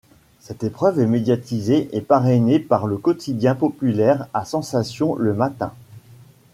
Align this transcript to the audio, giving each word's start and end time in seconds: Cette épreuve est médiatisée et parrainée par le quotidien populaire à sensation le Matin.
Cette 0.39 0.63
épreuve 0.63 0.99
est 0.99 1.05
médiatisée 1.05 1.87
et 1.95 2.01
parrainée 2.01 2.57
par 2.57 2.87
le 2.87 2.97
quotidien 2.97 3.53
populaire 3.53 4.27
à 4.33 4.45
sensation 4.45 5.13
le 5.15 5.35
Matin. 5.35 5.73